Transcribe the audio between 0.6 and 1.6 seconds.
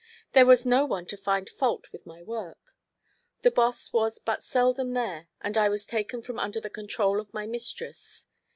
no one to find